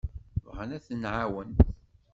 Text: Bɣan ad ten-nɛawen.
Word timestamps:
Bɣan 0.45 0.69
ad 0.75 0.83
ten-nɛawen. 0.87 1.51